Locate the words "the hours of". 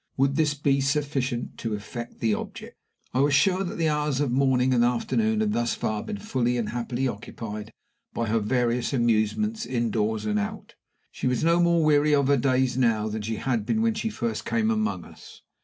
3.77-4.31